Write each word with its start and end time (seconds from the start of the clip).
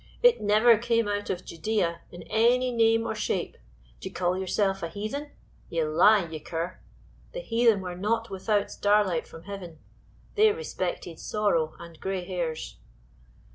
"It 0.23 0.41
never 0.41 0.79
came 0.79 1.07
out 1.07 1.29
of 1.29 1.45
Judea 1.45 2.01
in 2.11 2.23
any 2.23 2.71
name 2.71 3.05
or 3.05 3.13
shape. 3.13 3.55
D'ye 3.99 4.11
call 4.11 4.35
yourself 4.35 4.81
a 4.81 4.87
heathen? 4.89 5.29
Ye 5.69 5.83
lie, 5.83 6.25
ye 6.27 6.39
cur; 6.39 6.79
the 7.33 7.39
heathen 7.39 7.81
were 7.81 7.93
not 7.95 8.31
without 8.31 8.71
starlight 8.71 9.27
from 9.27 9.43
heaven; 9.43 9.77
they 10.33 10.51
respected 10.51 11.19
sorrow 11.19 11.75
and 11.79 11.99
gray 11.99 12.25
hairs." 12.25 12.79